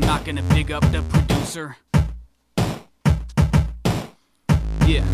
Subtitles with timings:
[0.00, 1.76] I'm not gonna big up the producer.
[4.86, 5.04] Yeah.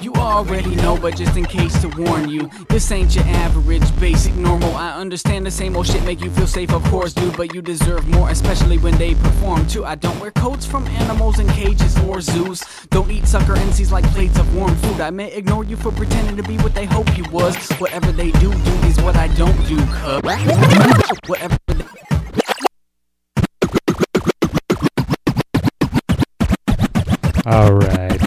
[0.00, 4.34] You already know, but just in case to warn you, this ain't your average, basic,
[4.36, 4.74] normal.
[4.76, 7.60] I understand the same old shit make you feel safe, of course, dude, but you
[7.62, 9.84] deserve more, especially when they perform too.
[9.84, 12.62] I don't wear coats from animals in cages or zoos.
[12.90, 15.00] Don't eat sucker MCs like plates of warm food.
[15.00, 17.56] I may ignore you for pretending to be what they hope you was.
[17.80, 20.24] Whatever they do, do is what I don't do, cub.
[21.26, 21.58] Whatever.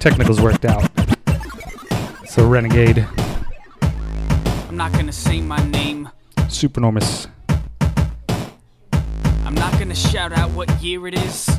[0.04, 0.84] Technicals worked out.
[2.28, 3.08] So Renegade,
[4.68, 6.10] I'm not gonna say my name.
[6.50, 7.28] Supernormous,
[9.46, 11.50] I'm not gonna shout out what year it is.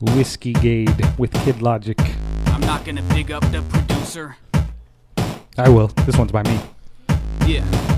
[0.00, 1.98] Whiskey Gade with Kid Logic.
[2.46, 4.36] I'm not gonna big up the producer.
[5.56, 5.88] I will.
[6.06, 6.60] This one's by me.
[7.46, 7.97] Yeah.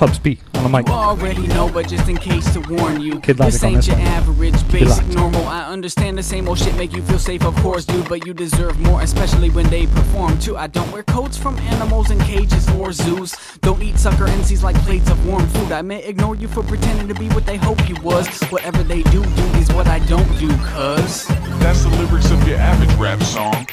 [0.00, 0.88] Pubs P on the mic.
[0.88, 3.76] You already know, but just in case to warn you, Kid Logic this on ain't
[3.76, 4.06] this your one.
[4.06, 5.46] average, basic, normal.
[5.46, 8.32] I understand the same old shit make you feel safe, of course, dude, but you
[8.32, 10.56] deserve more, especially when they perform too.
[10.56, 13.36] I don't wear coats from animals in cages or zoos.
[13.60, 15.70] Don't eat sucker MCs like plates of warm food.
[15.70, 18.26] I may ignore you for pretending to be what they hope you was.
[18.44, 21.26] Whatever they do, do is what I don't do, cuz.
[21.60, 23.66] That's the lyrics of your average rap song.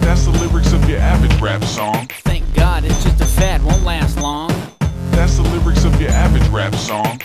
[0.00, 2.08] That's the lyrics of your average rap song.
[2.60, 4.50] God, it's just a fad, won't last long.
[5.12, 7.18] That's the lyrics of your average rap song.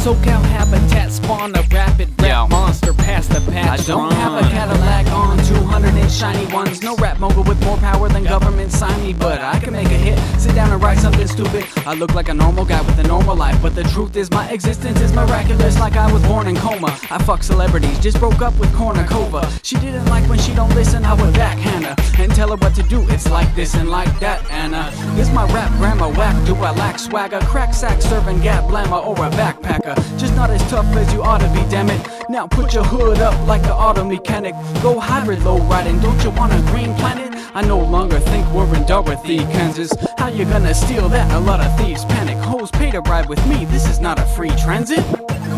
[0.00, 2.48] SoCal habitat spawn a rapid rap Yo.
[2.48, 3.80] monster past the patch.
[3.80, 6.82] I don't have a Cadillac on 200 inch shiny ones.
[6.82, 10.00] No rap mogul with more power than government sign me, but I can make a
[10.06, 10.18] hit.
[10.40, 11.66] Sit down and write something stupid.
[11.86, 14.48] I look like a normal guy with a normal life, but the truth is my
[14.48, 15.78] existence is miraculous.
[15.78, 16.98] Like I was born in coma.
[17.10, 19.60] I fuck celebrities, just broke up with Kournikova.
[19.62, 21.04] She didn't like when she don't listen.
[21.04, 23.06] I would backhand her and tell her what to do.
[23.10, 24.90] It's like this and like that, Anna.
[25.20, 26.34] Is my rap grammar whack?
[26.46, 27.40] Do I lack swagger?
[27.40, 29.89] Crack sack serving gap blammer or a backpacker?
[30.18, 32.00] Just not as tough as you ought to be, damn it.
[32.28, 34.54] Now put your hood up like an auto mechanic.
[34.82, 37.30] Go hybrid low riding, don't you want a green planet?
[37.54, 39.92] I no longer think we're in Dorothy, Kansas.
[40.18, 41.32] How you gonna steal that?
[41.32, 42.36] A lot of thieves panic.
[42.36, 43.64] Hoes pay to ride with me.
[43.64, 45.04] This is not a free transit.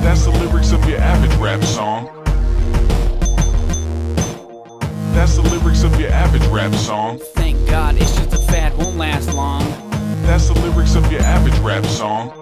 [0.03, 2.07] That's the lyrics of your average rap song.
[5.15, 7.19] That's the lyrics of your average rap song.
[7.35, 9.63] Thank God, it's just a fad, won't last long.
[10.23, 12.33] That's the lyrics of your average rap song.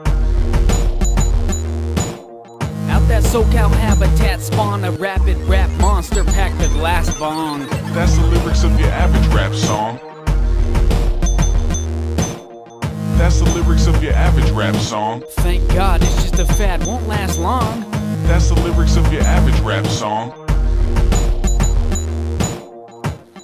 [3.10, 7.66] That SoCal habitat spawn a rapid rap monster packed with last bong.
[7.92, 9.98] That's the lyrics of your average rap song.
[13.18, 15.24] That's the lyrics of your average rap song.
[15.38, 17.80] Thank God, it's just a fad, won't last long.
[18.28, 20.32] That's the lyrics of your average rap song.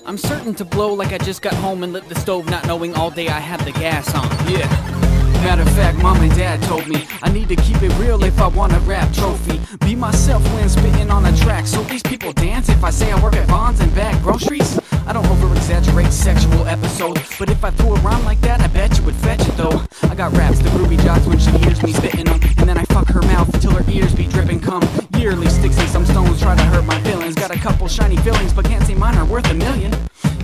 [0.07, 2.95] I'm certain to blow like I just got home and lit the stove, not knowing
[2.95, 4.29] all day I had the gas on.
[4.49, 5.16] Yeah.
[5.47, 8.41] Matter of fact, mom and dad told me I need to keep it real if
[8.41, 9.61] I want a rap trophy.
[9.79, 11.69] Be myself when spitting on a track.
[11.69, 14.77] So these people dance if I say I work at Vons and bag groceries.
[15.07, 18.67] I don't over exaggerate sexual episodes, but if I threw a rhyme like that, I
[18.67, 19.81] bet you would fetch it though.
[20.11, 22.83] I got raps the groovy jocks when she hears me spitting them, and then I
[22.87, 24.83] fuck her mouth till her ears be dripping cum.
[25.17, 27.37] Yearly sticks and some stones try to hurt my feelings.
[27.37, 29.95] Got a couple shiny feelings, but can't say mine are worth a million.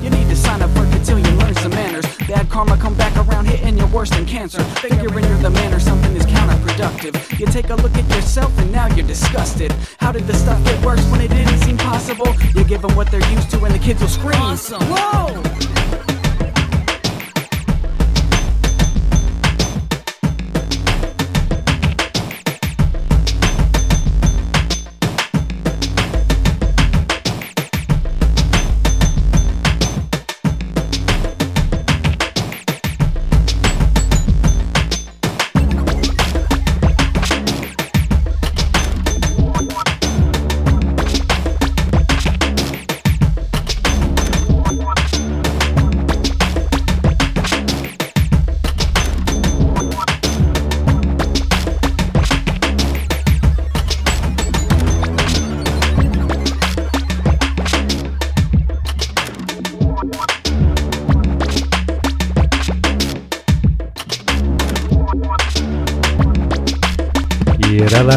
[0.01, 2.12] You need to sign up for cotillion, learn some manners.
[2.33, 4.65] Bad karma come back around, hitting you worse than cancer.
[4.81, 7.39] Figuring you're the man or something is counterproductive.
[7.39, 9.71] You take a look at yourself and now you're disgusted.
[9.99, 12.35] How did the stuff get worse when it didn't seem possible?
[12.55, 14.41] You give them what they're used to and the kids will scream.
[14.41, 14.81] Awesome.
[14.85, 16.12] Whoa!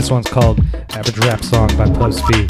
[0.05, 0.59] Last one's called
[0.91, 2.45] Average Rap Song by Pubs B.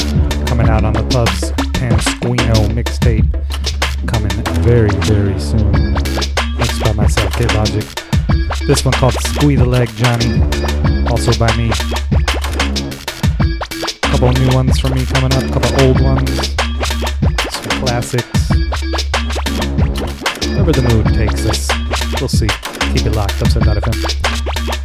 [0.45, 3.31] Coming out on the Pubs and Squino mixtape.
[4.05, 4.29] Coming
[4.65, 5.71] very, very soon.
[6.59, 7.85] Mixed by myself, Kid Logic.
[8.67, 10.41] This one called Squeeze the Leg Johnny.
[11.09, 11.71] Also by me.
[14.01, 16.35] Couple new ones from me coming up, couple old ones.
[17.55, 18.49] Some classics.
[20.49, 21.69] Wherever the mood takes us.
[22.19, 22.49] We'll see.
[22.91, 23.35] Keep it locked.
[23.35, 24.84] Dubstep.fm.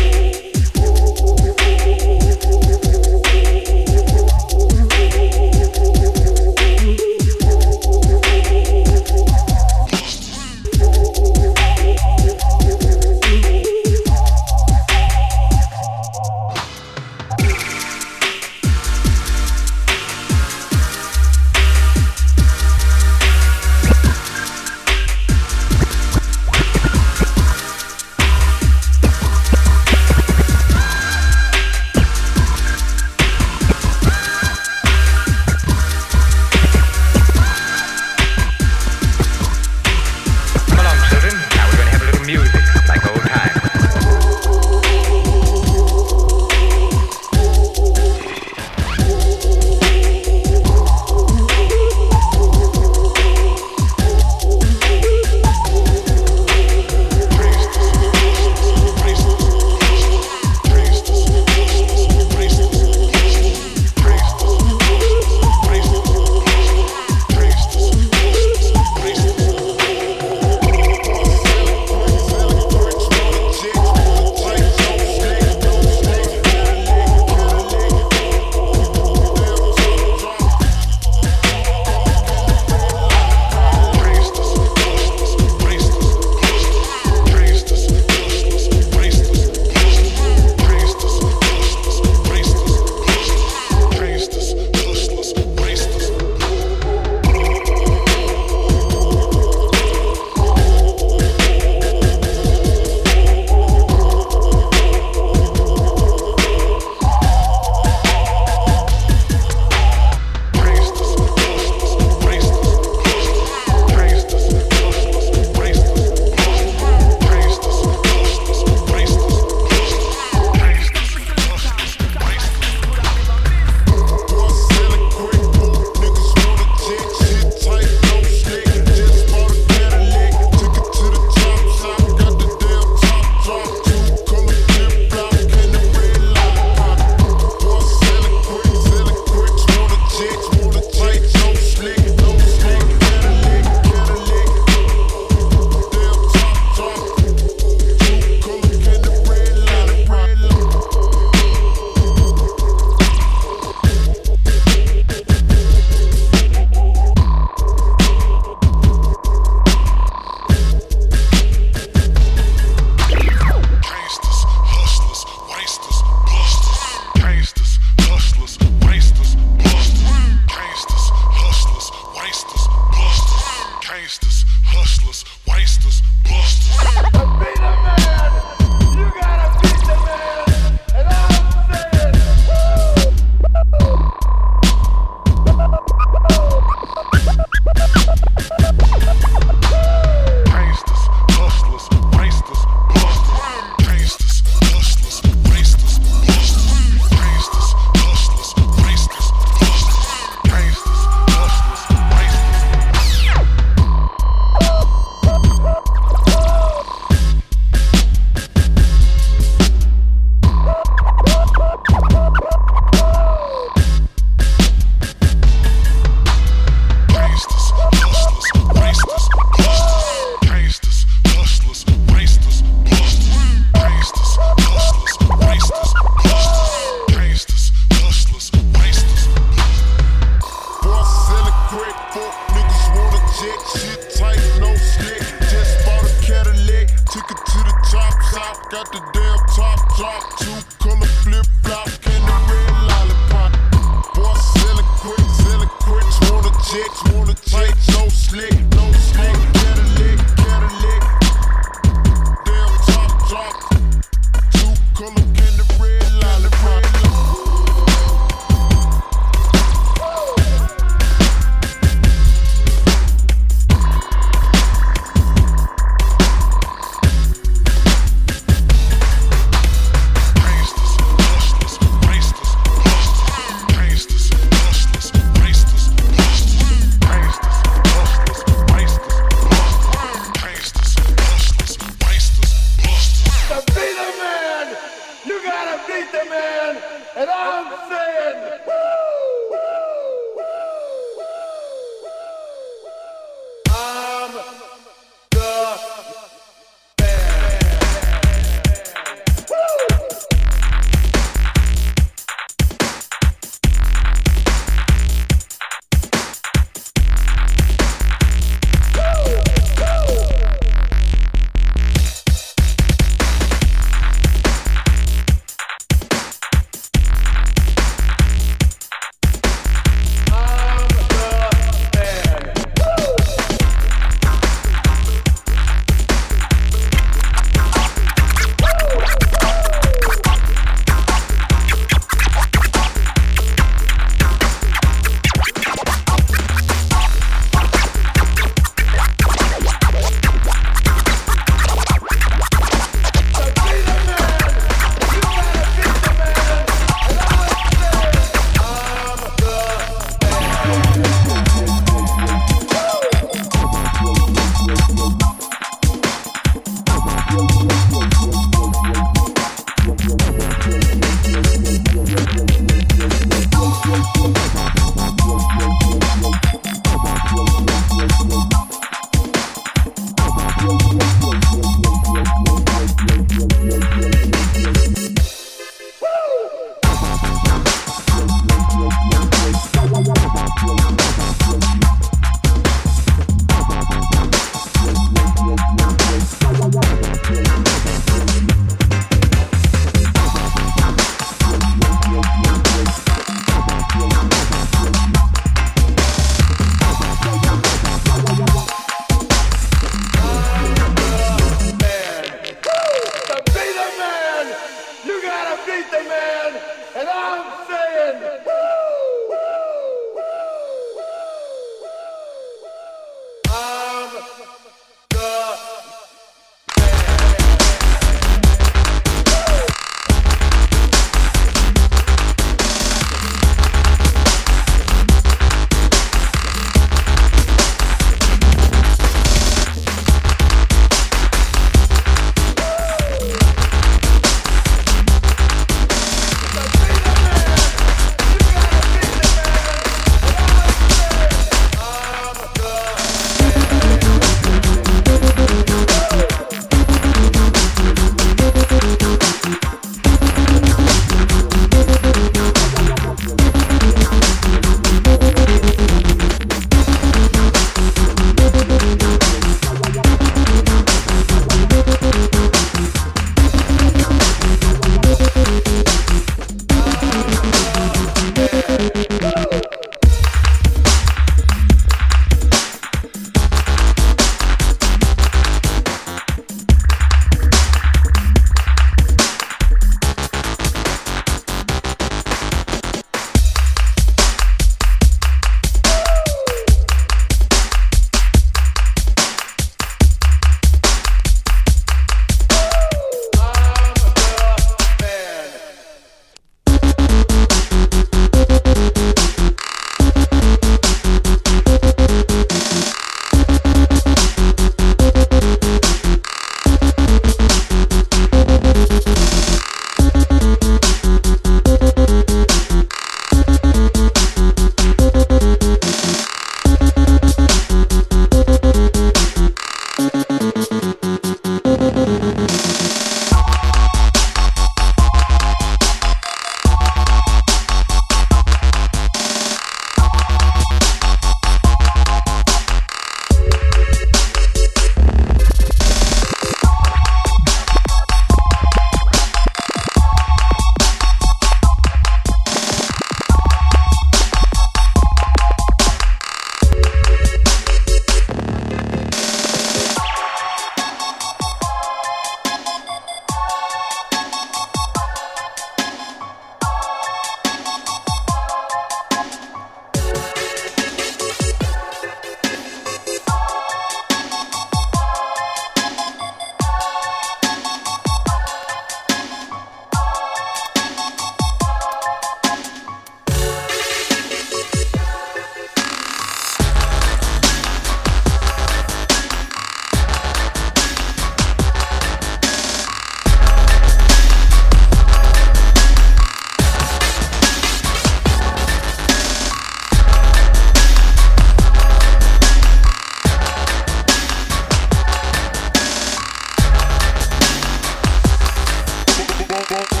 [599.71, 600.00] four.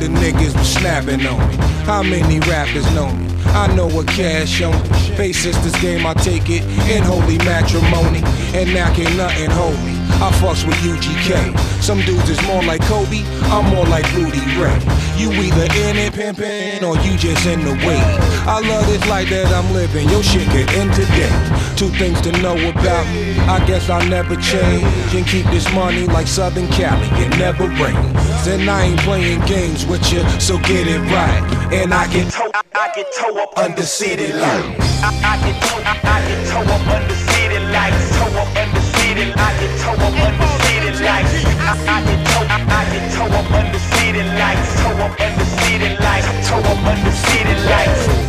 [0.00, 1.56] The niggas was snapping on me.
[1.84, 3.28] How many rappers know me?
[3.52, 4.88] I know what cash on me.
[5.16, 8.22] Face sisters game, I take it in holy matrimony.
[8.56, 10.00] And now can't nothing hold me.
[10.24, 11.58] I fucks with UGK.
[11.82, 14.80] Some dudes is more like Kobe, I'm more like Rudy Ray.
[15.16, 18.00] You either in it pimpin' or you just in the way.
[18.48, 21.32] I love this life that I'm living, your shit could end today.
[21.80, 24.84] Two things to know about me, I guess I'll never change.
[25.16, 28.46] And keep this money like Southern Cali, it never rains.
[28.46, 31.40] And I ain't playing games with you, so get it right.
[31.72, 34.76] And I get toe, I, get toe up under city lights.
[35.00, 38.12] I, I get toe, I, I get toe up under city lights.
[38.12, 39.40] Toe up under city, lights.
[39.40, 41.32] I get toe up under city lights.
[41.64, 44.68] I, I get toe, I, I get toe up under city lights.
[44.84, 46.28] Toe up under city lights.
[46.44, 48.19] Toe up under city lights.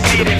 [0.00, 0.37] To the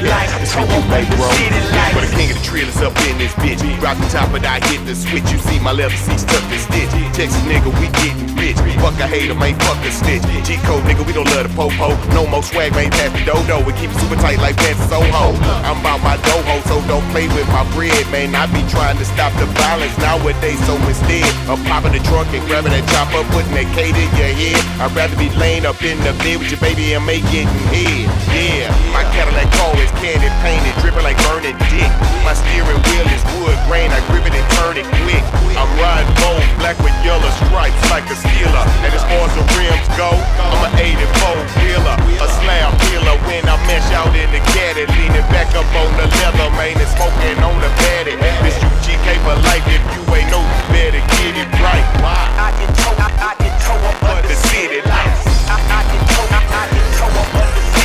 [0.49, 0.49] city pimp.
[0.49, 0.49] lights.
[0.49, 1.29] It's Toe you, baby, bro.
[1.31, 3.61] city the king of the trailers up in this bitch.
[3.83, 5.27] Rock the top of I hit the switch.
[5.31, 6.91] You see my left seat stuck and stitch.
[7.13, 8.57] Texas nigga, we getting rich.
[8.79, 10.23] Fuck a hater, man, fuck a snitch.
[10.47, 11.95] G code nigga, we don't love the po-po.
[12.15, 13.59] No more swag, man, pass the dodo.
[13.67, 15.11] We keep it super tight like and Soho.
[15.11, 18.35] Oh, I'm about my doho, so don't play with my bread, man.
[18.35, 22.45] I be trying to stop the violence nowadays, so instead of popping the trunk and
[22.47, 25.99] grabbing that chopper, putting that K to your head, I'd rather be laying up in
[26.07, 28.07] the bed with your baby and make getting head.
[28.31, 31.93] Yeah, my Cadillac car is candy painted, dripping like burning dick.
[32.25, 35.21] My steering wheel is wood grain, I grip it and turn it quick.
[35.61, 38.65] I'm riding bold, black with yellow stripes like a Steeler.
[38.81, 40.09] And as far as the rims go,
[40.41, 43.17] I'm an 84 wheeler, a slab peeler.
[43.29, 46.91] When I mesh out in the caddy, leaning back up on the leather, man, and
[46.97, 48.17] smoking on the patty.
[48.41, 51.85] This UGK for life, if you ain't know, you better get it right.
[52.01, 55.29] I get toe, I, I get toe up under city lights.
[55.45, 57.78] I, I get toe, I, I get toe up under city lights.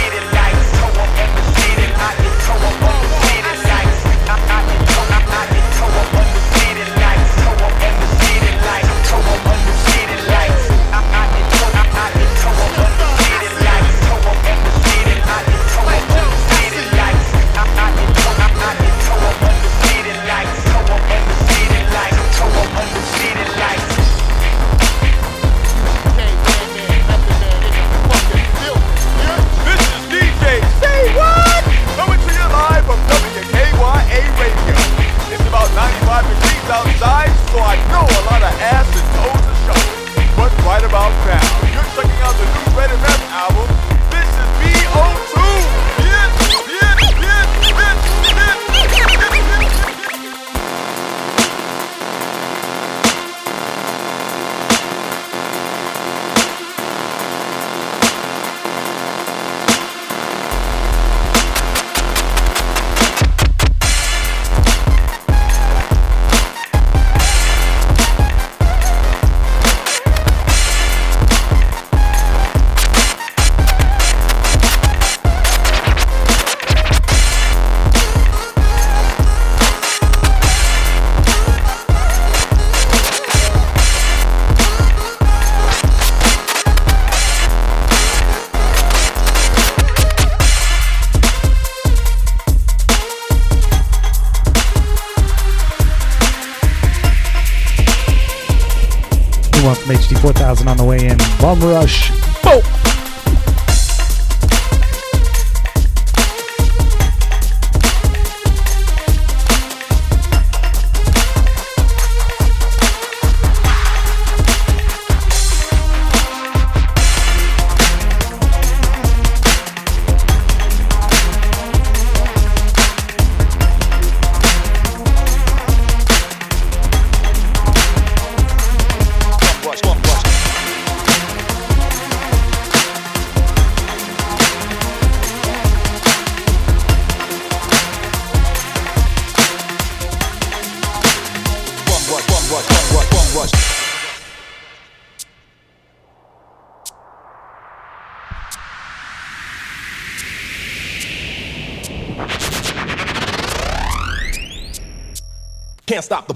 [37.54, 40.34] so I know a lot of ass is toes and shoulders.
[40.34, 43.70] But right about now, you're checking out the new Red and Rap album.
[44.10, 45.06] This is B.O.
[45.78, 45.83] 2
[101.62, 102.13] Rush.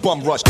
[0.08, 0.47] Bum rush.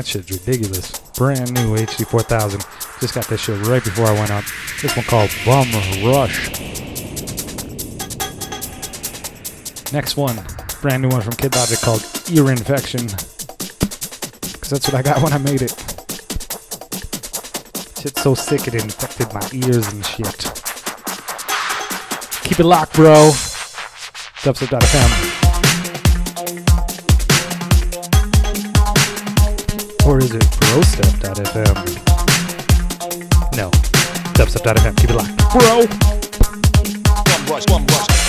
[0.00, 0.98] That shit's ridiculous.
[1.18, 2.64] Brand new HD 4000.
[3.00, 4.44] Just got this shit right before I went up.
[4.80, 5.68] This one called Bum
[6.02, 6.48] Rush.
[9.92, 10.38] Next one,
[10.80, 13.02] brand new one from Kid Logic called Ear Infection.
[14.52, 15.72] Because that's what I got when I made it.
[18.00, 20.50] Shit's so sick it infected my ears and shit.
[22.44, 23.32] Keep it locked, bro.
[24.40, 25.29] Dubstep.fm.
[30.10, 31.76] Or is it brostep.fm?
[33.56, 33.70] No.
[34.34, 34.96] Dubstep.fm.
[34.96, 35.36] Keep it locked.
[35.52, 35.86] Bro!
[37.26, 38.19] Bum rush, bum rush.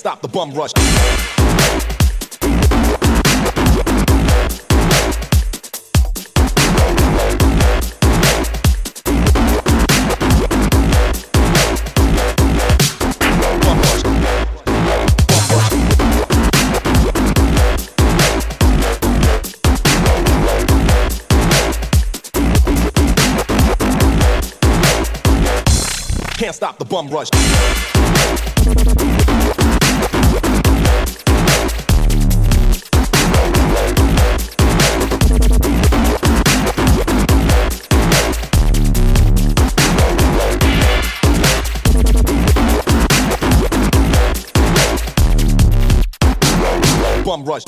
[0.00, 0.72] Stop the bum rush.
[26.38, 27.39] Can't stop the bum rush.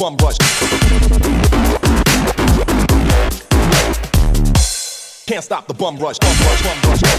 [0.03, 0.37] Bum rush.
[5.29, 7.12] Can't stop the bum rush, bum rush, bum rush,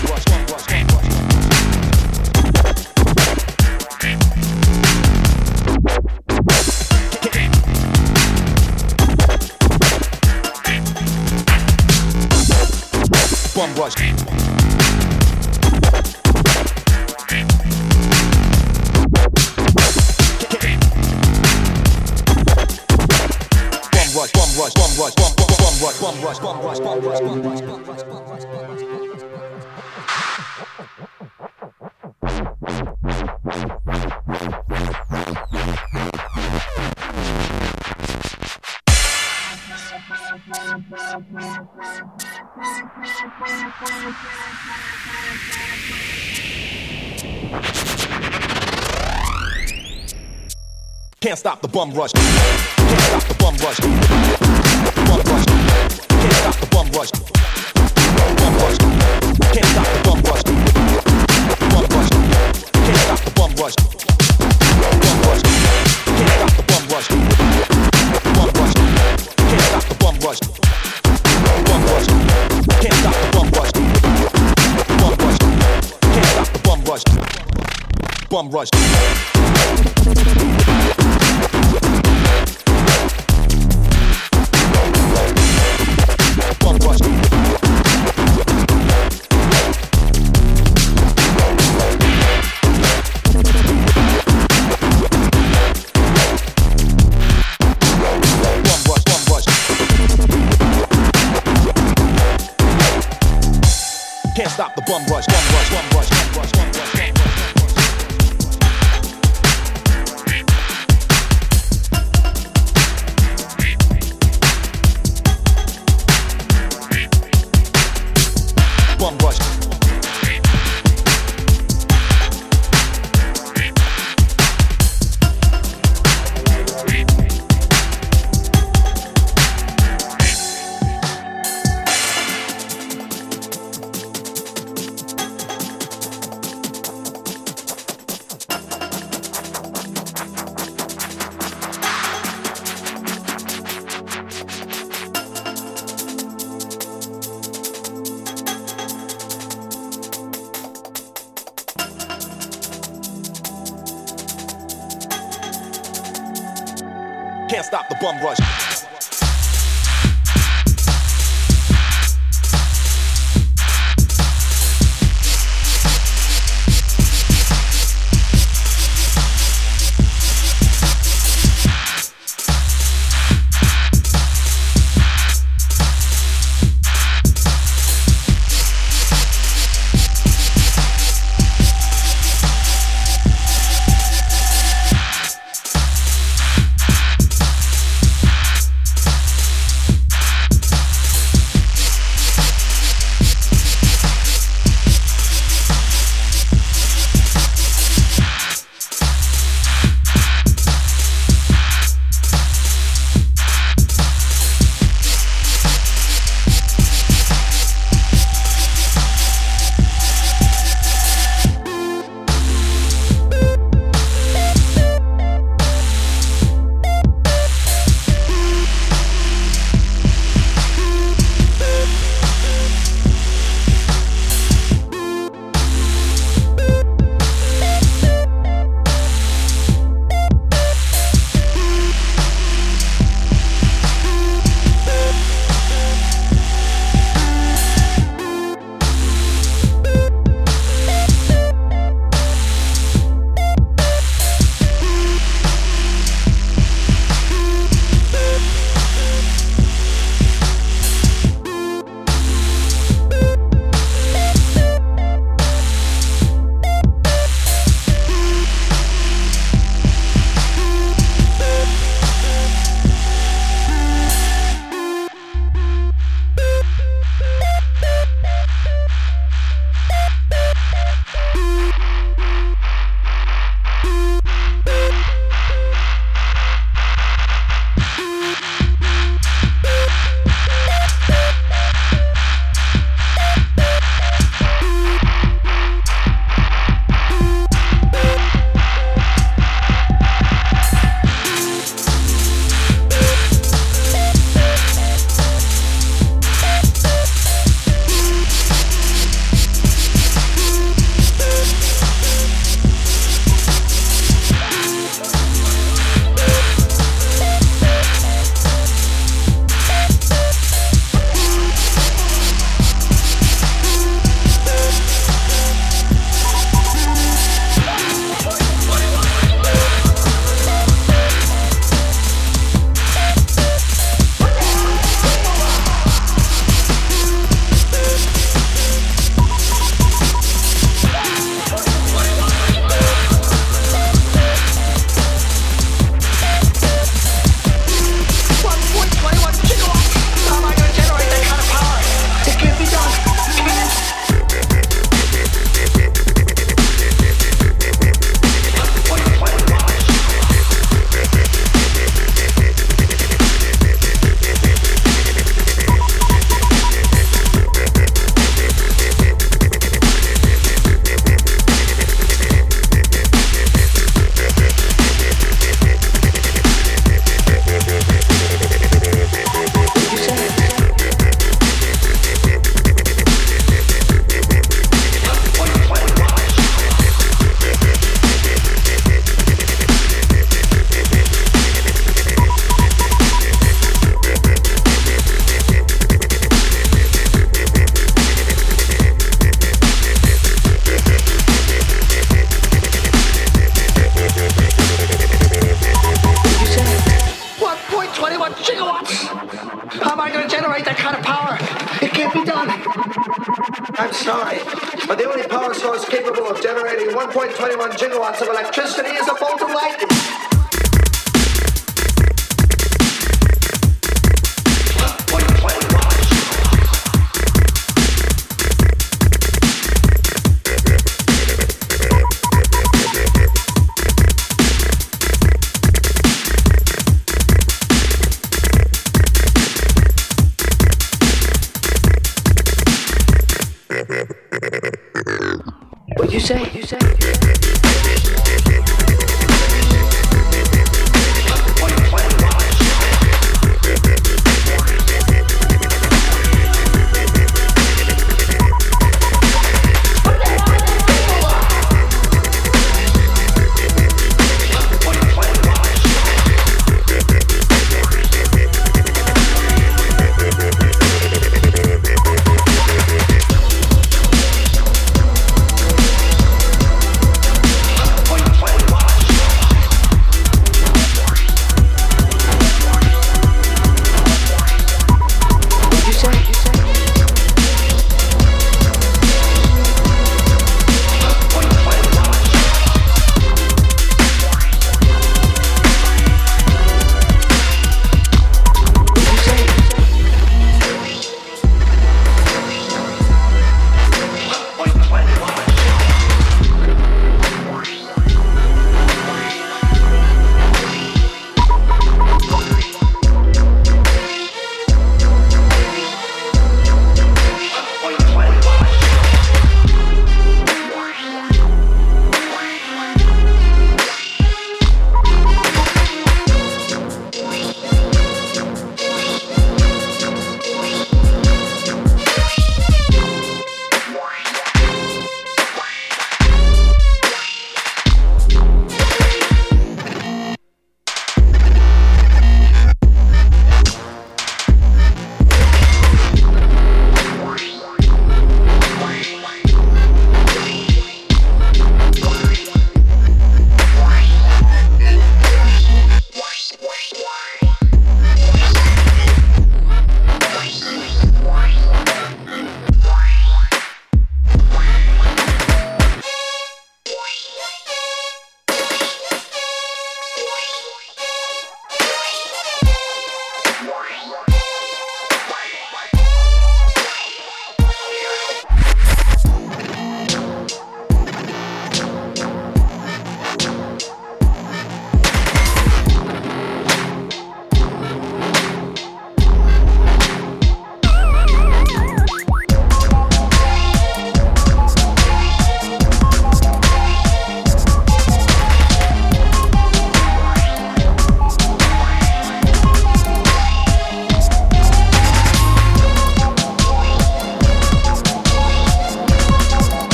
[78.50, 78.73] rush.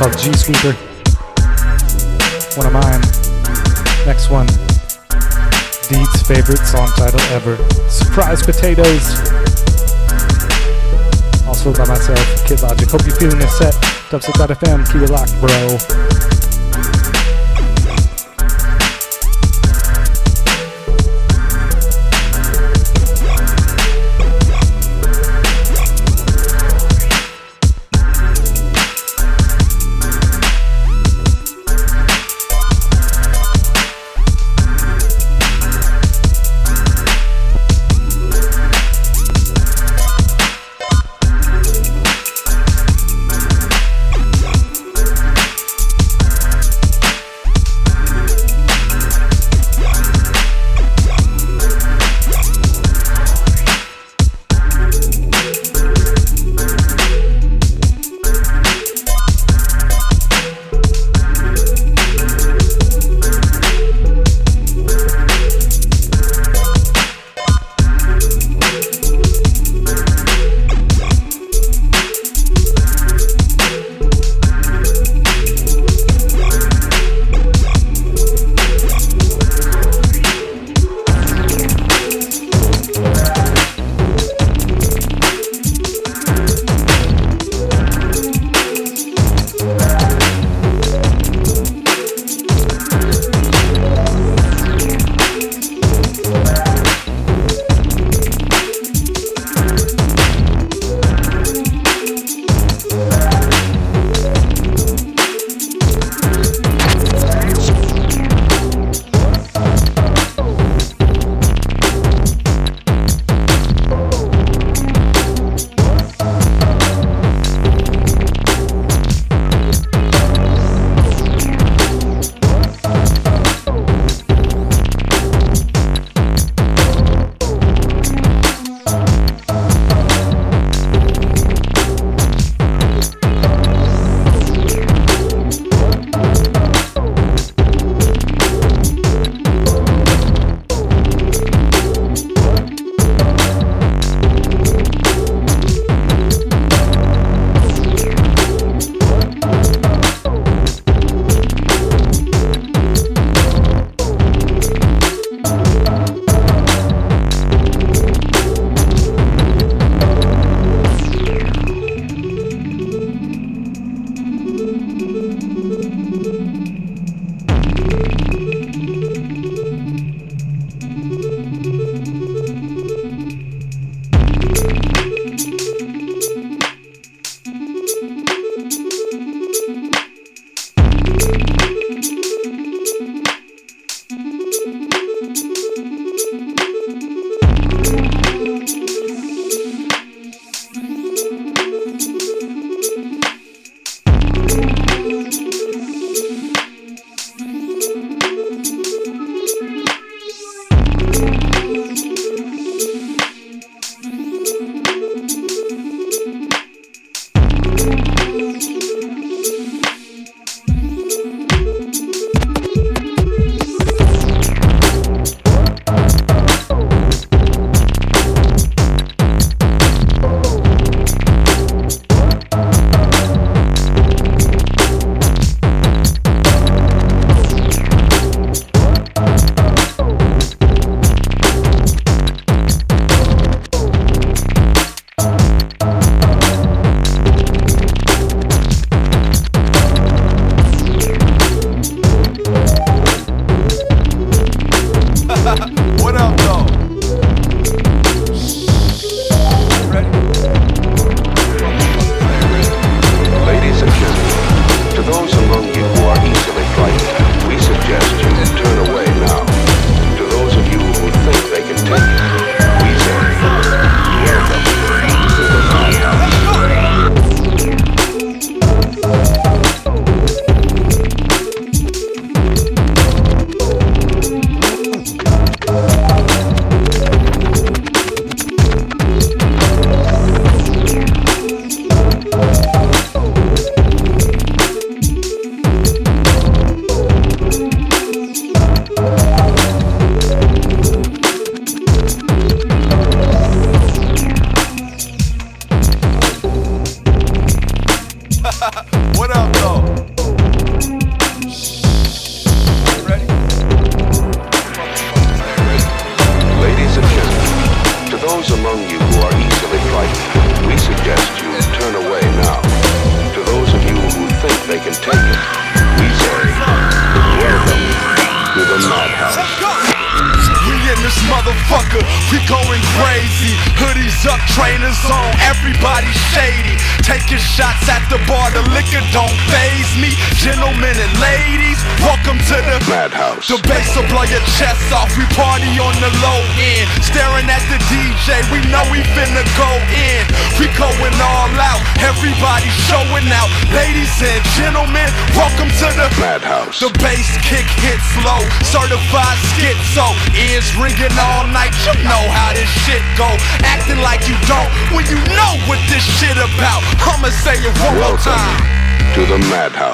[0.00, 0.72] Called G Sweeper.
[2.56, 3.02] One of mine.
[4.06, 4.46] Next one.
[5.92, 7.58] Deed's favorite song title ever.
[7.90, 9.20] Surprise Potatoes.
[11.46, 12.88] Also by myself, Kid Logic.
[12.88, 13.74] Hope you're feeling this set.
[14.08, 16.19] Dubstep.fm, keep it locked, bro.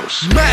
[0.07, 0.46] Madhouse.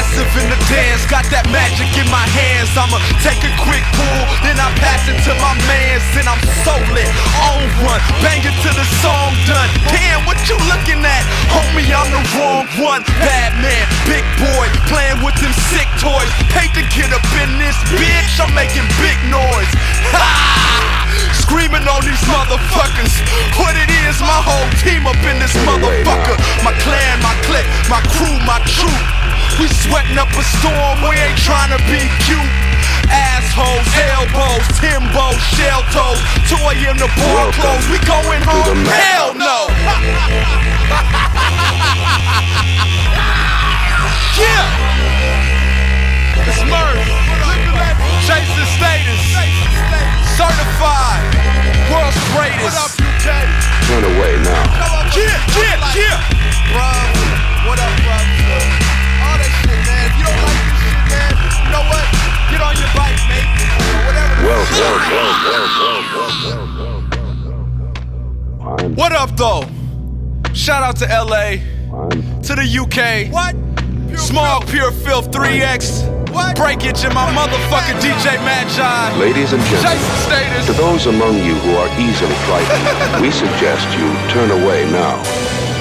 [82.00, 85.22] Easily frightened, we suggest you turn away now.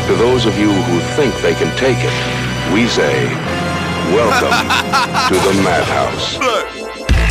[0.09, 2.15] To those of you who think they can take it,
[2.75, 3.29] we say,
[4.11, 4.51] welcome
[5.31, 6.39] to the madhouse.
[6.39, 6.67] Look,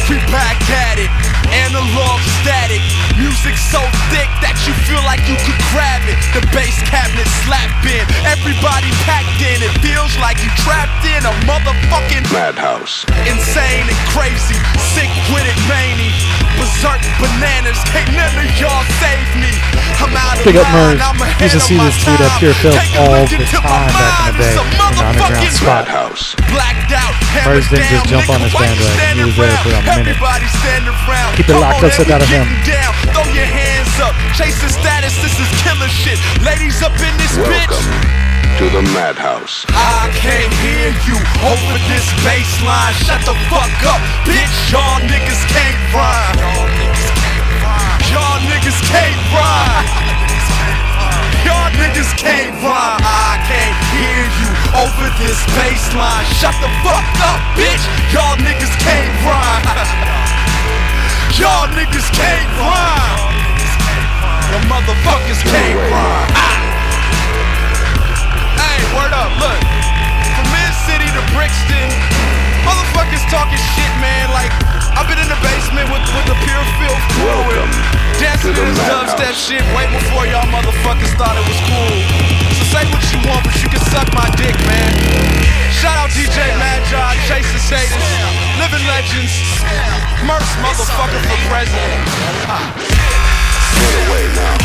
[0.10, 1.12] we back at it.
[1.52, 2.80] Analog static.
[3.20, 6.16] Music so thick that you feel like you could grab it.
[6.32, 8.08] The bass cabinet slapping.
[8.24, 9.60] Everybody packed in.
[9.60, 13.04] It feels like you trapped in a motherfucking Madhouse.
[13.28, 14.56] insane and crazy.
[14.96, 16.08] Sick with it, many.
[16.62, 17.82] Berserk bananas.
[17.90, 19.50] Can't none of y'all save me.
[19.98, 21.02] I'm out of Big up line.
[21.18, 21.42] Merz.
[21.42, 22.38] Used to see this dude at time.
[22.38, 25.90] Pure Filth all the time back in the day in the underground spot.
[25.90, 26.38] Madhouse.
[26.54, 27.18] Blacked out,
[27.50, 29.18] Merz didn't just jump on his bandwagon.
[29.18, 30.14] He was there for a minute.
[30.22, 31.34] Everybody stand around.
[31.34, 32.46] Keep it locked up, so and we gotta him.
[32.46, 32.94] getting Down.
[33.10, 34.14] Throw your hands up.
[34.38, 36.22] Chasing status, this is killer shit.
[36.46, 38.31] Ladies up in this bitch.
[38.62, 39.66] To the madhouse.
[39.74, 41.18] I can't hear you
[41.50, 42.94] over this bass line.
[42.94, 44.54] Shut the fuck up, bitch.
[44.70, 46.38] Y'all niggas can't rhyme.
[48.14, 49.90] Y'all niggas can't rhyme.
[51.42, 53.02] Y'all niggas can't rhyme.
[53.02, 56.26] I can't hear you over this bass line.
[56.38, 57.02] Shut the fuck
[57.34, 57.82] up, bitch.
[58.14, 59.66] Y'all niggas can't rhyme.
[61.34, 63.26] Y'all niggas can't rhyme.
[64.54, 66.71] The motherfuckers can't rhyme.
[68.92, 69.62] Word up, look.
[70.36, 71.90] From Mid City to Brixton,
[72.68, 74.28] motherfuckers talking shit, man.
[74.36, 74.52] Like,
[75.00, 77.72] I've been in the basement with, with the pure filth crew and
[78.20, 81.96] dancing to this dubstep shit way before y'all motherfuckers thought it was cool.
[82.60, 84.92] So say what you want, but you can suck my dick, man.
[85.72, 87.96] Shout out DJ Magi, Jason Status,
[88.60, 89.34] Living Legends,
[90.28, 91.96] Merce motherfucker for president.
[93.72, 94.61] Turn away now.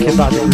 [0.00, 0.47] Elevate Kid Logic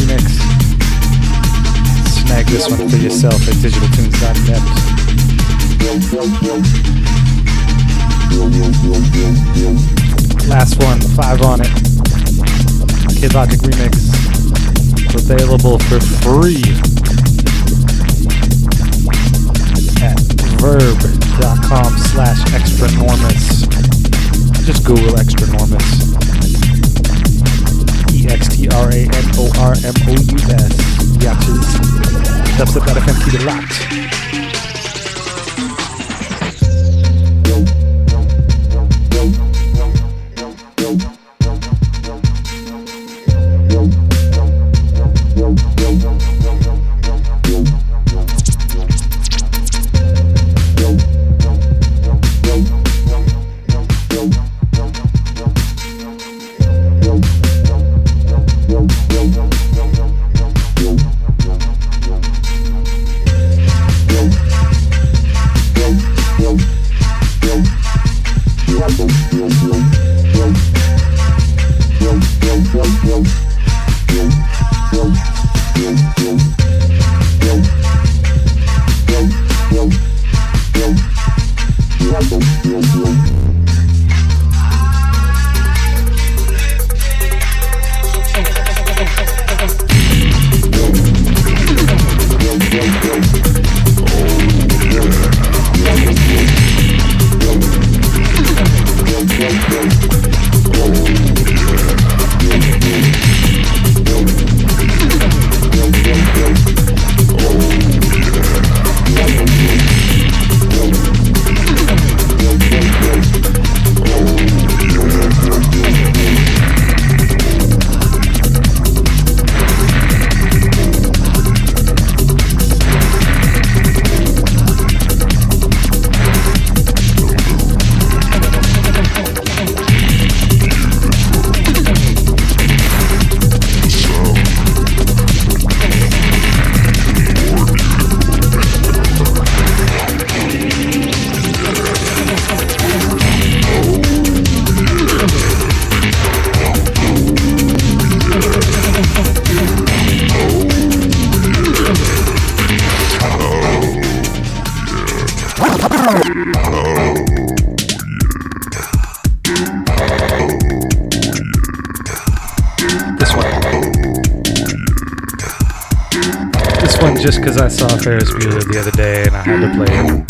[167.04, 169.86] one just because I saw Ferris Bueller the other day and I had to play
[169.90, 170.24] it.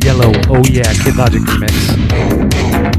[0.00, 2.89] Yello, oh yeah, Kid Logic remix.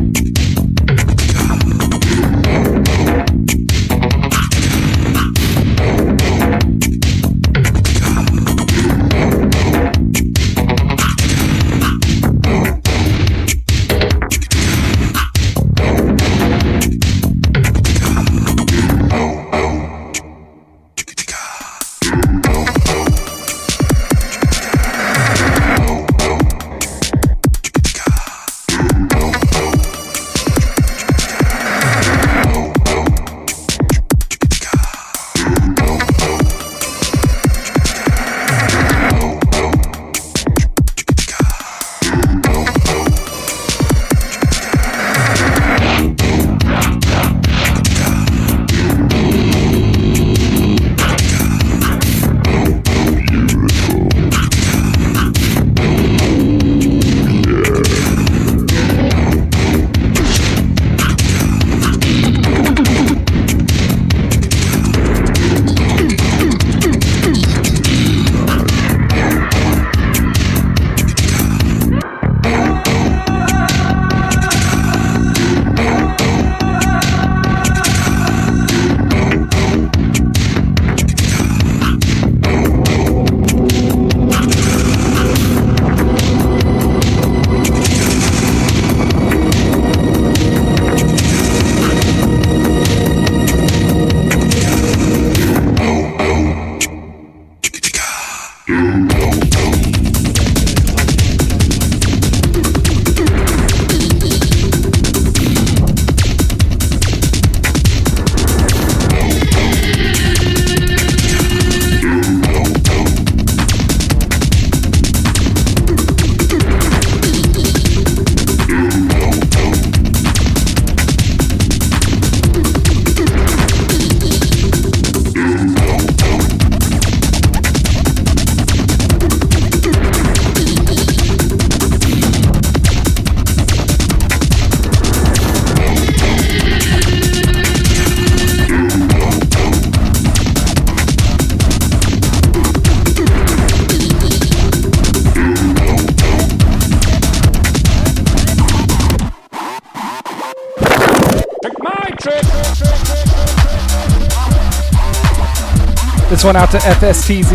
[156.55, 157.51] Out to FSTZ.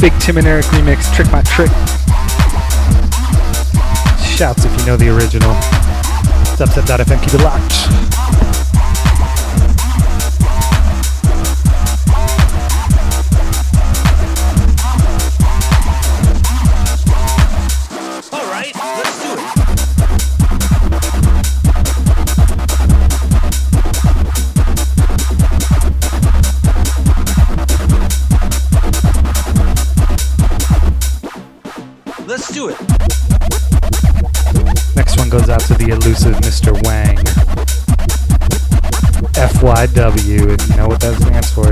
[0.00, 1.70] Big Tim and Eric remix, Trick My Trick.
[4.18, 5.54] Shouts if you know the original.
[6.56, 8.29] Dubstep.fm, keep it locked.
[39.80, 41.69] FYW, if you know what that stands for,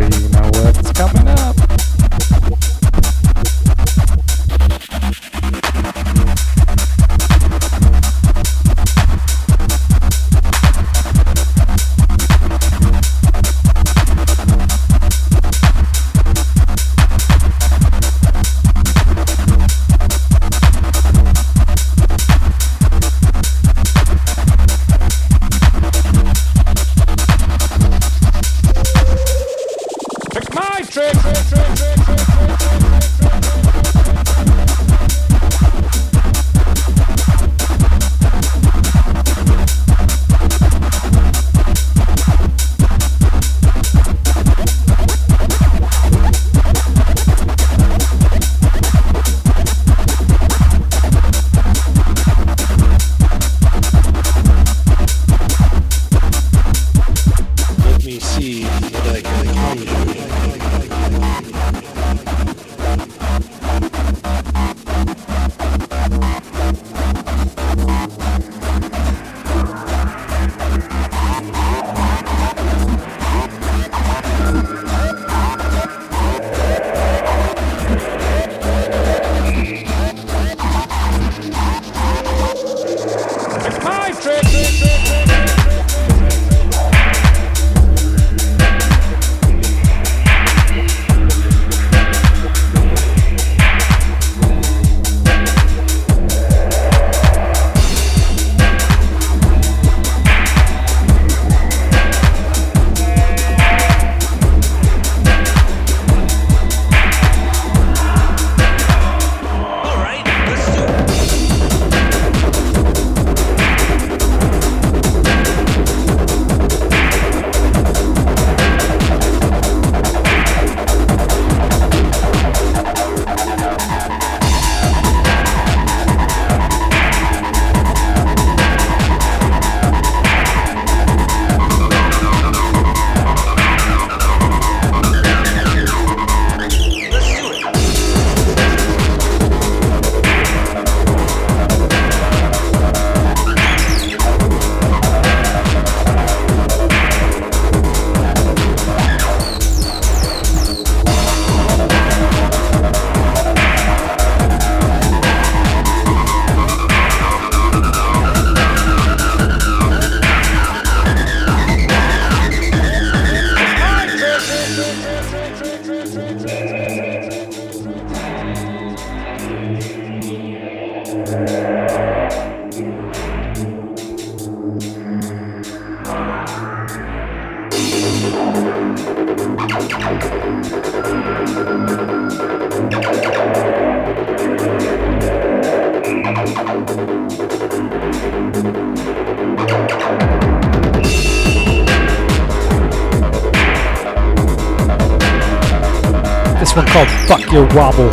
[197.53, 198.11] your wobble.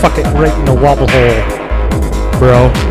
[0.00, 2.85] Fuck it right in the wobble hole, bro.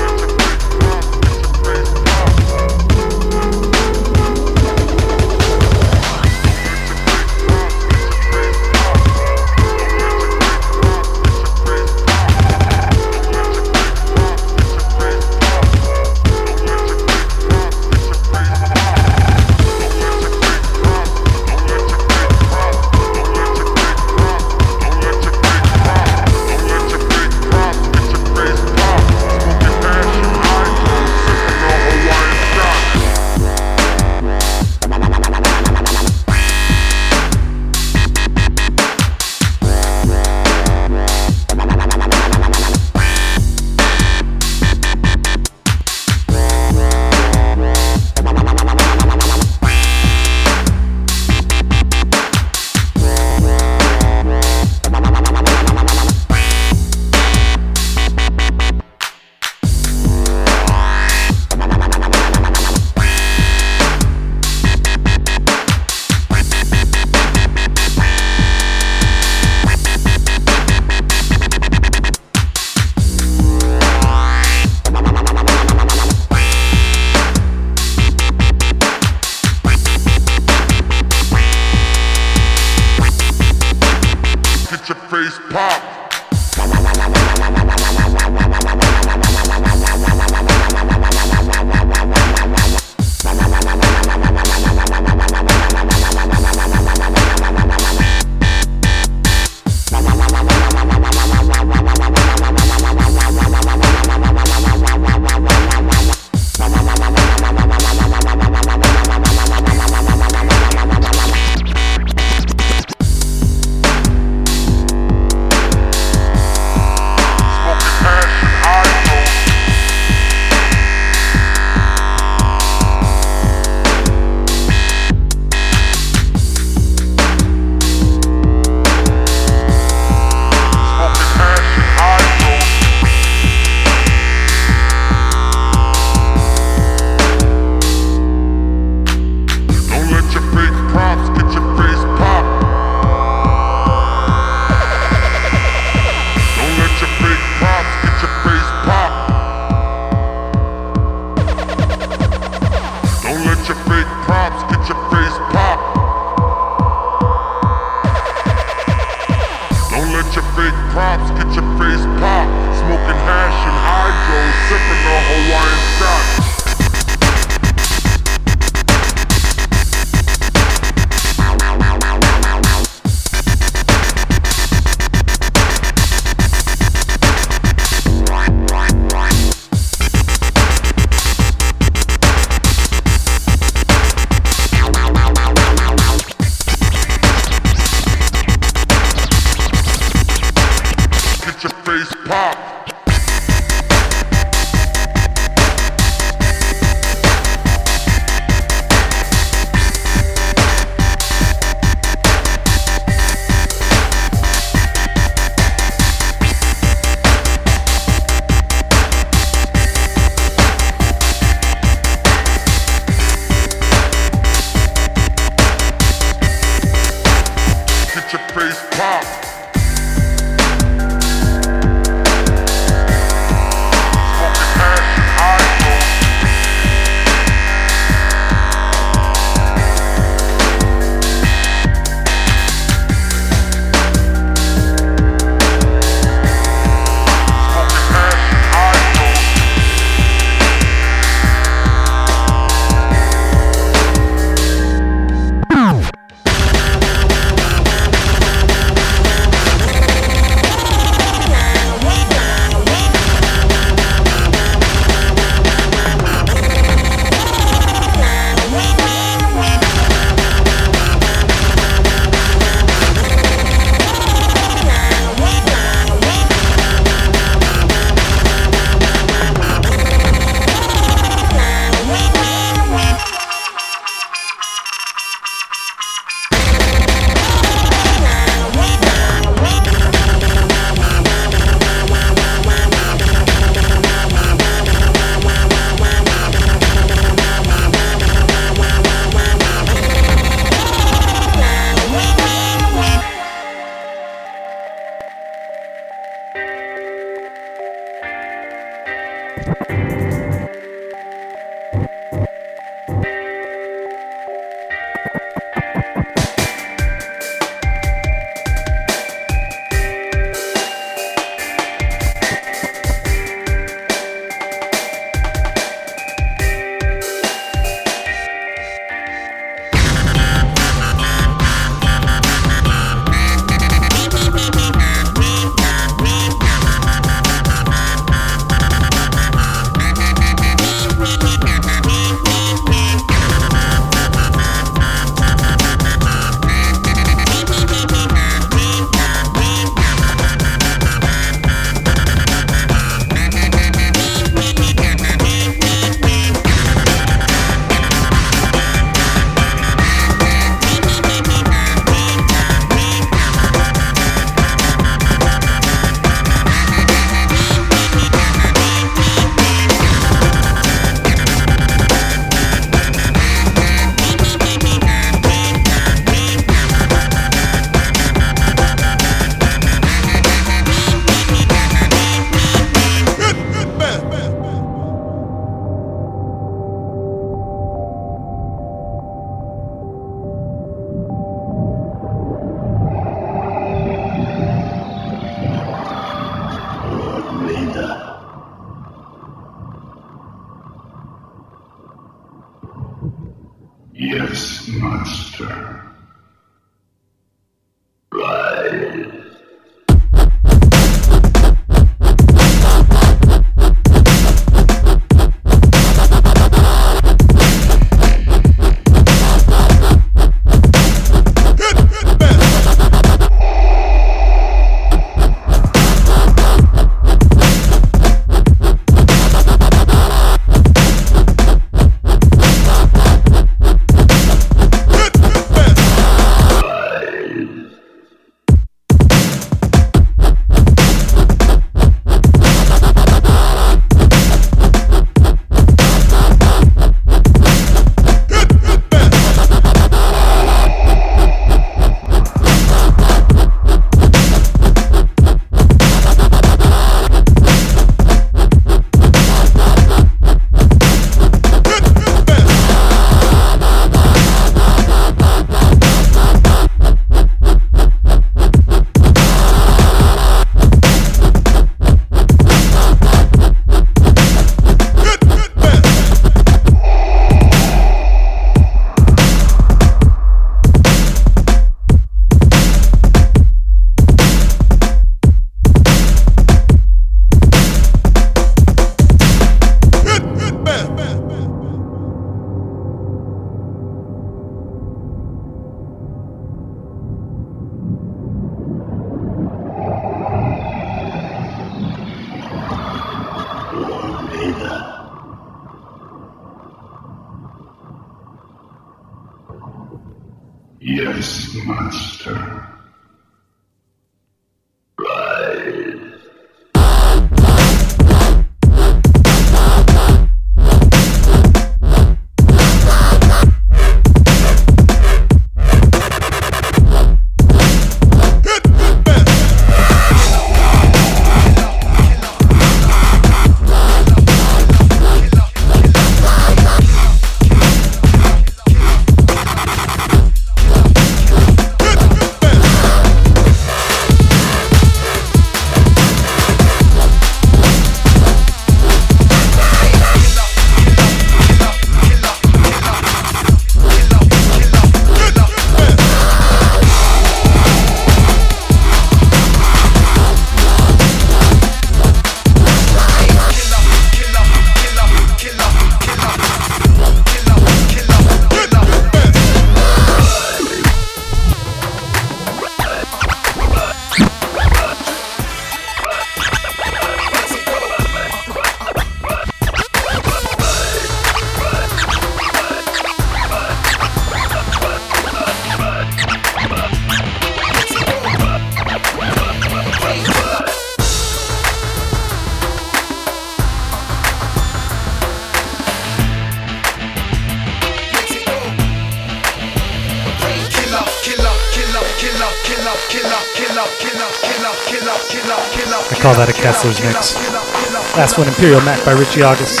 [598.80, 600.00] Imperial Mac by Richie August.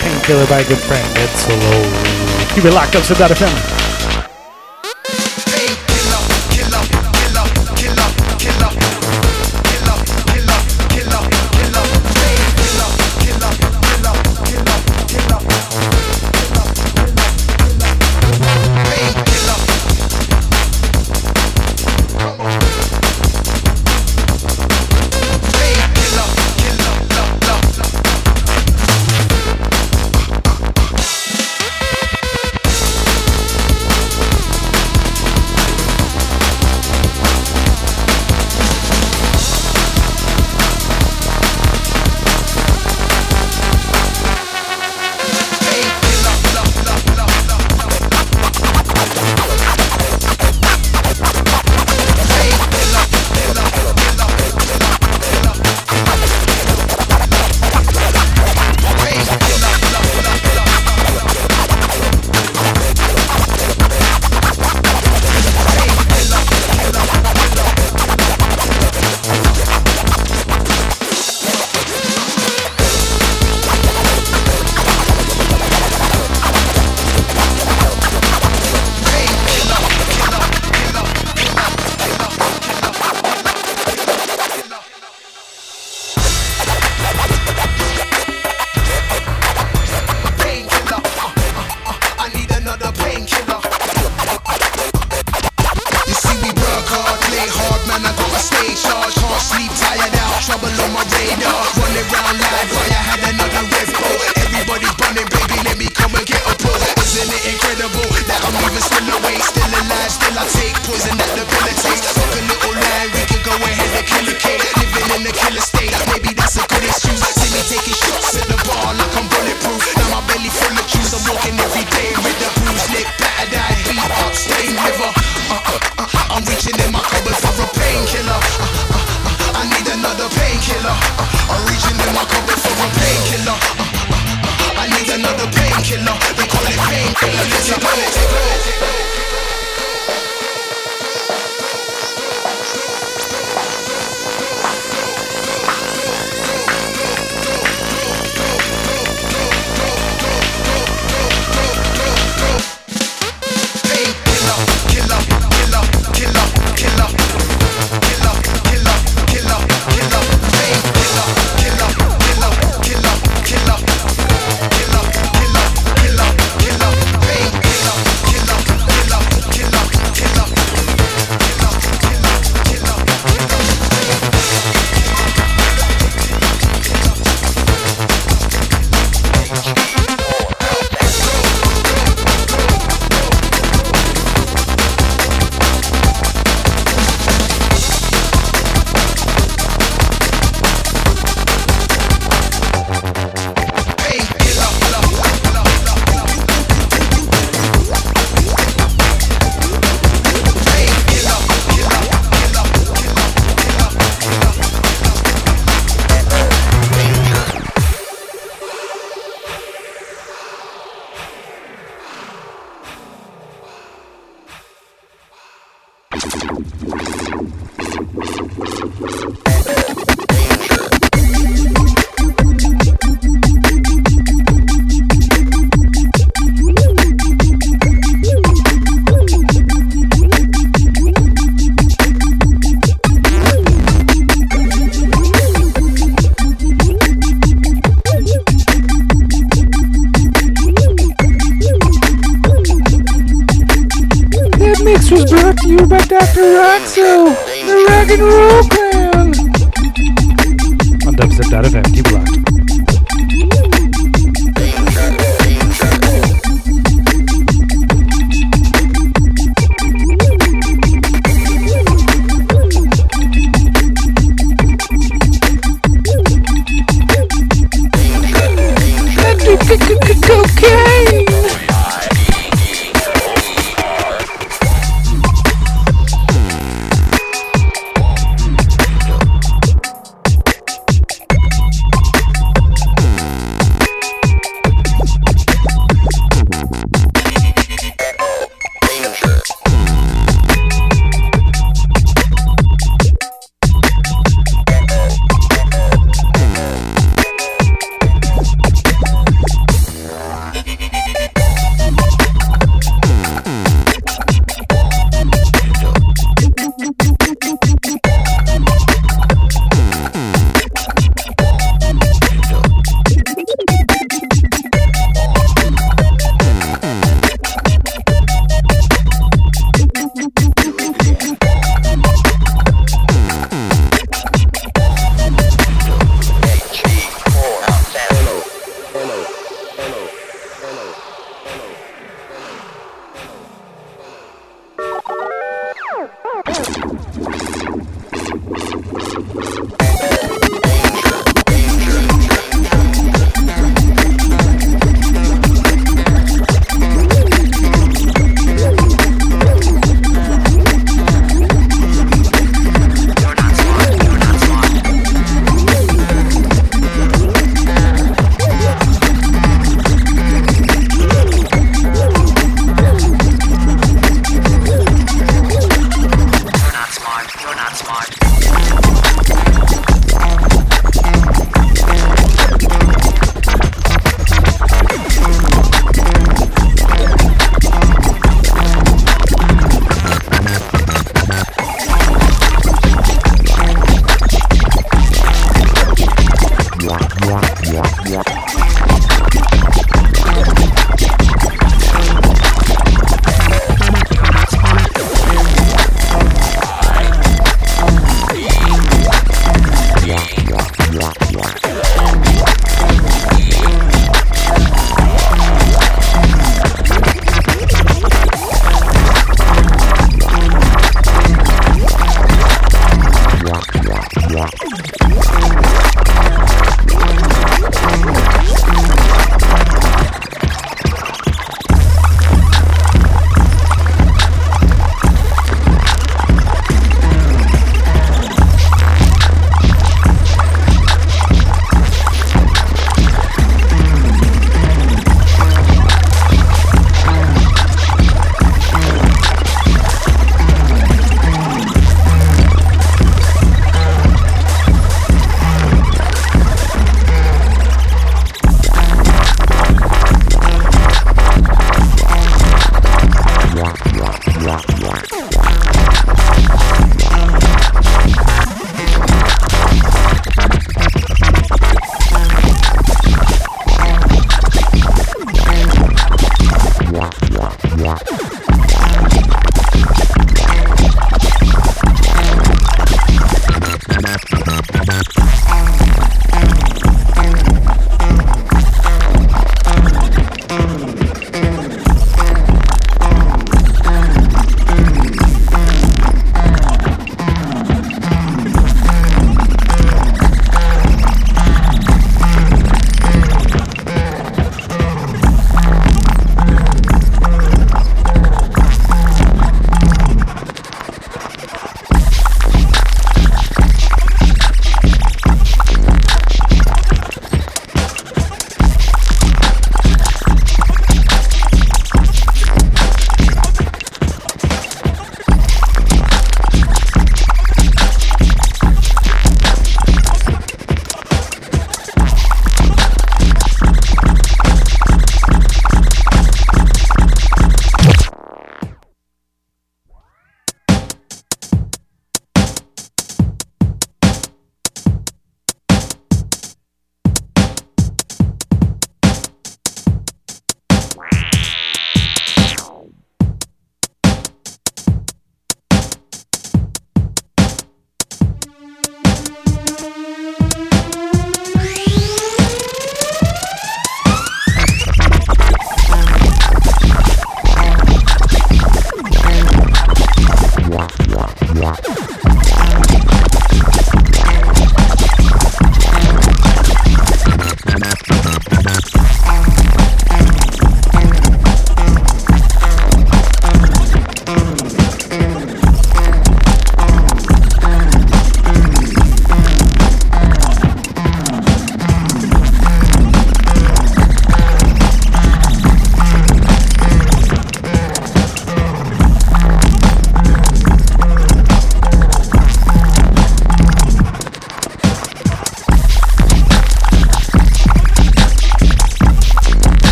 [0.00, 2.48] Painkiller by a good friend, Ed Solo.
[2.56, 3.83] Keep it locked up, Sub.fm.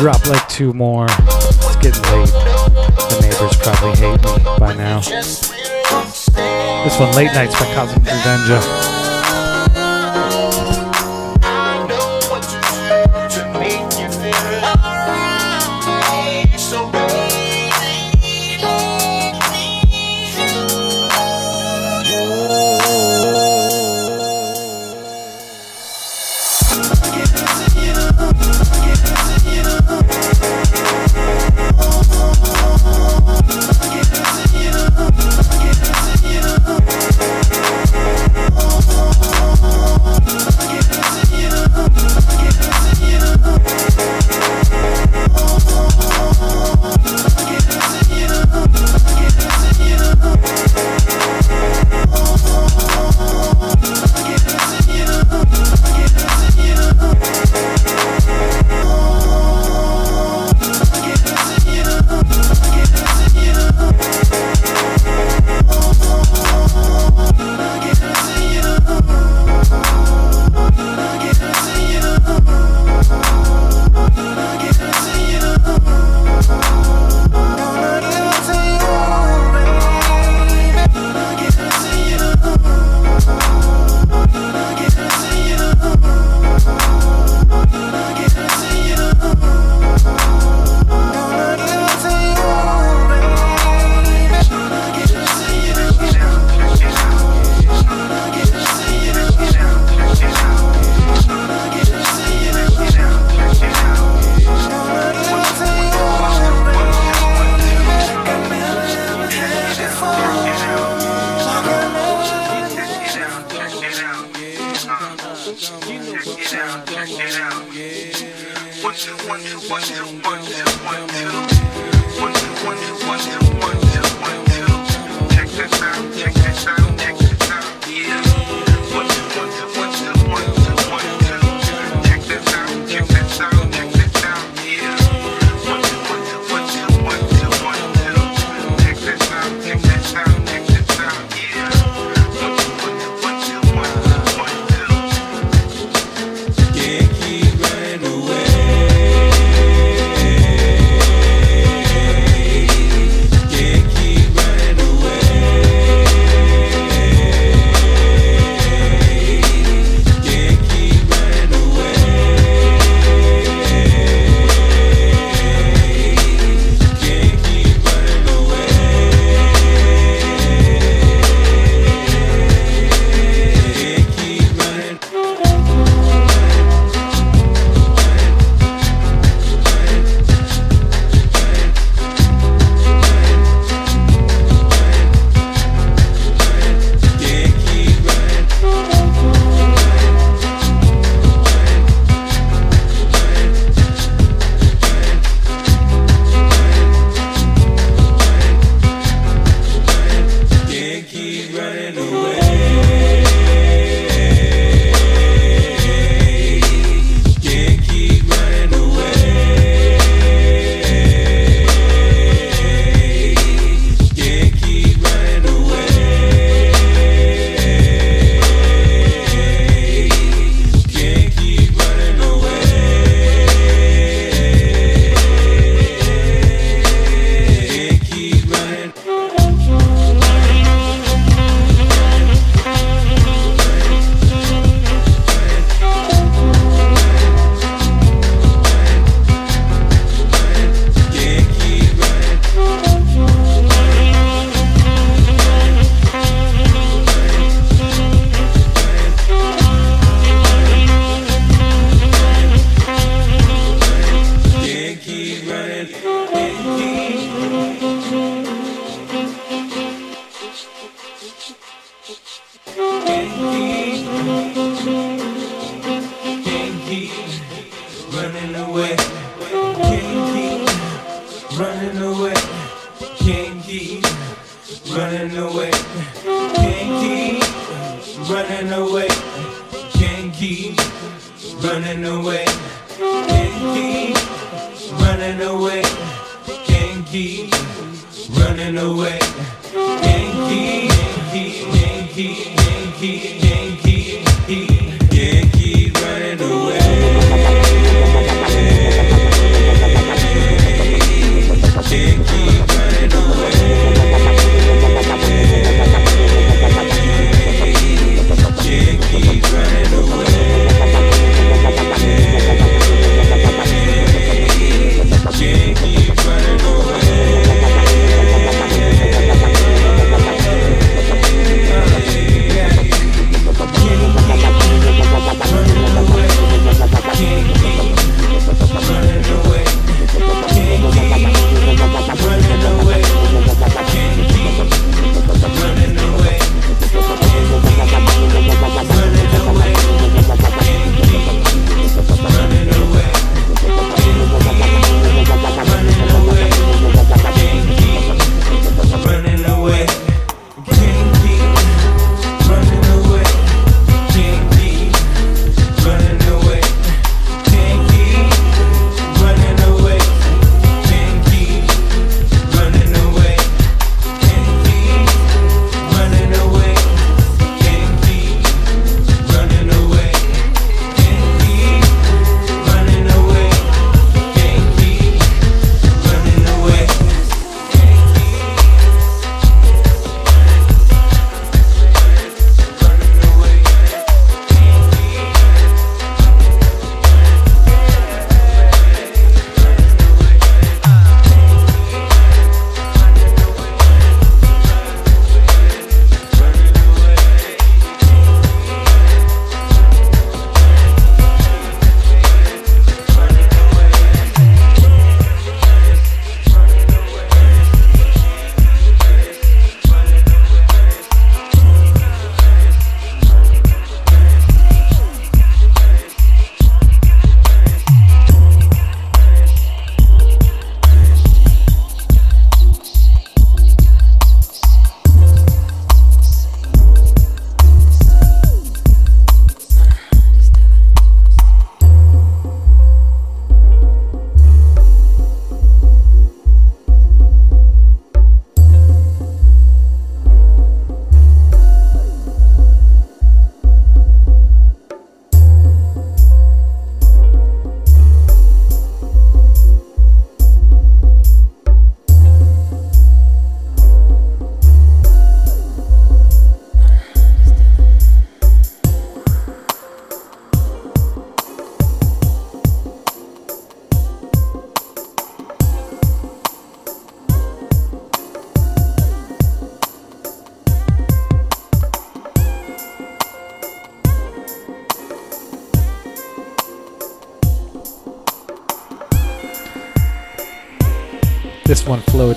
[0.00, 1.04] drop like two more.
[1.10, 2.32] It's getting late.
[2.32, 5.00] The neighbors probably hate me by now.
[5.00, 8.89] This one, Late Nights by Cosmic Revenger.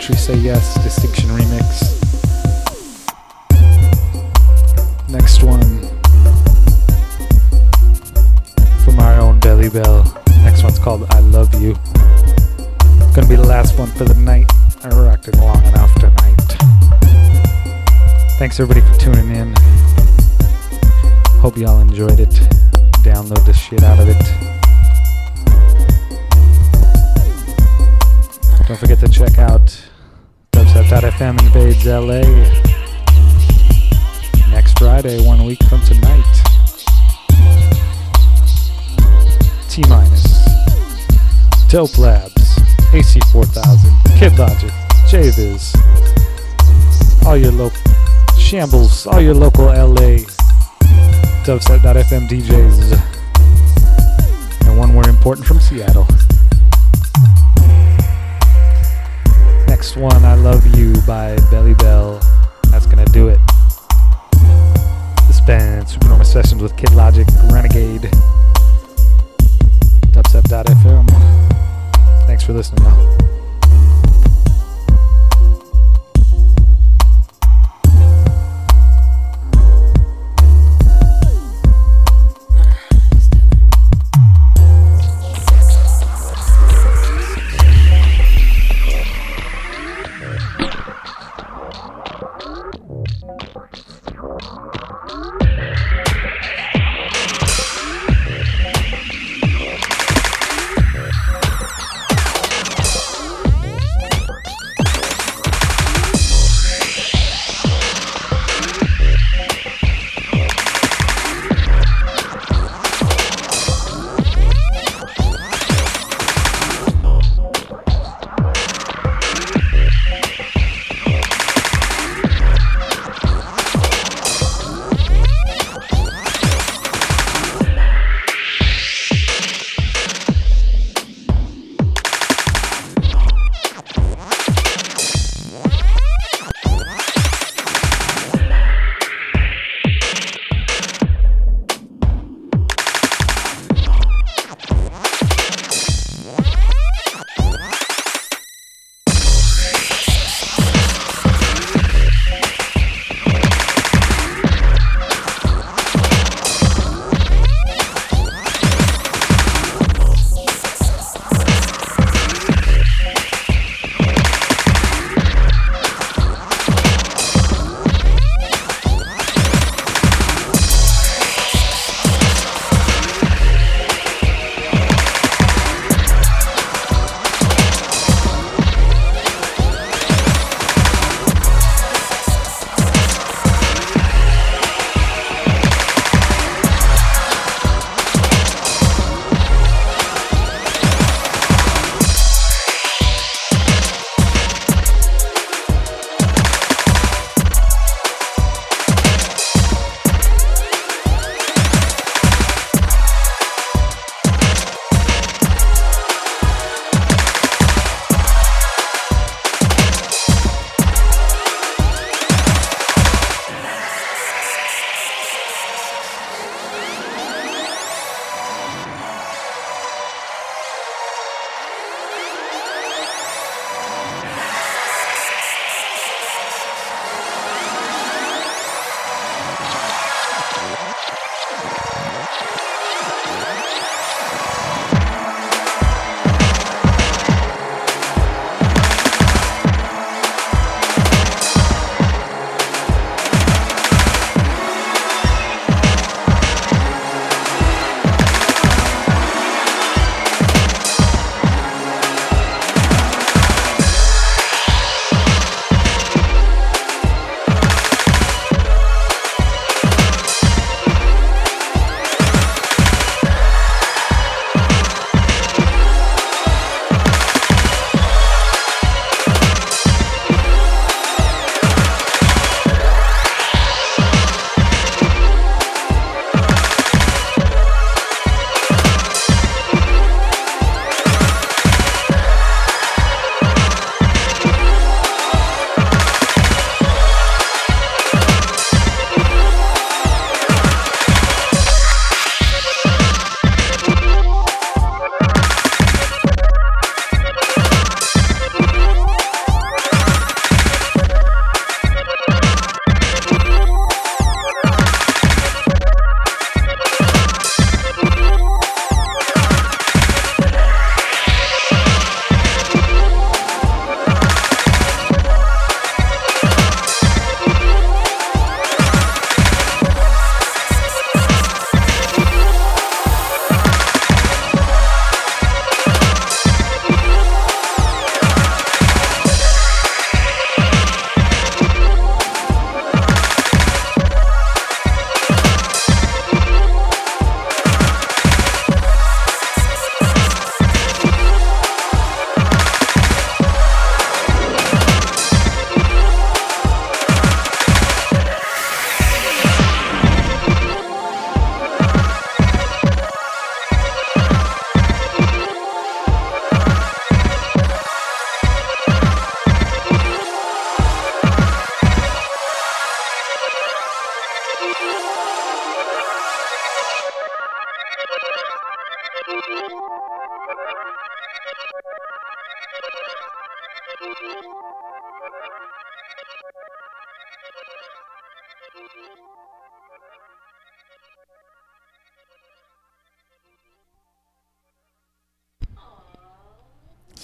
[0.03, 0.72] Floetry Say Yes,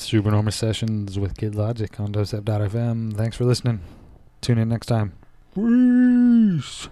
[0.09, 3.15] Supernormal Sessions with Kid Logic on dubstep.fm.
[3.15, 3.81] Thanks for listening.
[4.41, 5.13] Tune in next time.
[5.53, 6.89] Peace.